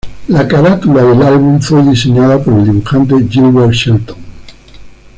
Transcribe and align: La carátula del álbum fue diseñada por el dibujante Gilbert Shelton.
La 0.29 0.47
carátula 0.47 1.03
del 1.03 1.21
álbum 1.21 1.59
fue 1.61 1.83
diseñada 1.83 2.43
por 2.43 2.55
el 2.55 2.63
dibujante 2.63 3.13
Gilbert 3.29 3.71
Shelton. 3.71 4.17